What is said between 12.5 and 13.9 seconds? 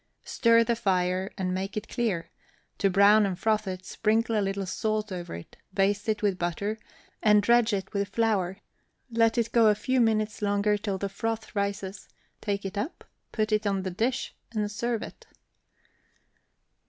it up, put it on